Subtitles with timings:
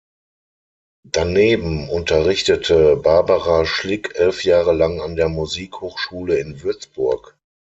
[1.07, 7.37] Daneben unterrichtete Barbara Schlick elf Jahre lang an der Musikhochschule in Würzburg.